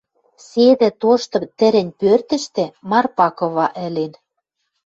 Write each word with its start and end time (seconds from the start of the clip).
Седӹ 0.47 0.89
тошты 1.01 1.39
тӹрӹнь 1.57 1.93
пӧртӹштӹ 1.99 2.65
Марпа 2.89 3.27
кыва 3.37 3.67
ӹлен. 3.85 4.13